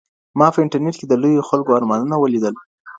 ما 0.39 0.47
په 0.53 0.59
انټرنیټ 0.63 0.95
کي 0.99 1.05
د 1.07 1.13
لویو 1.21 1.47
خلکو 1.49 1.75
ارمانونه 1.77 2.15
ولیدل. 2.19 2.53